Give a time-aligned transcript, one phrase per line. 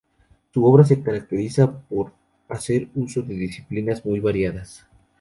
[0.51, 2.11] Su obra se caracteriza por
[2.49, 4.87] hacer uso de disciplinas muy variadas.